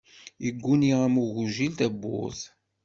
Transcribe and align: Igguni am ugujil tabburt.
Igguni 0.47 0.89
am 1.03 1.13
ugujil 1.23 1.71
tabburt. 1.79 2.39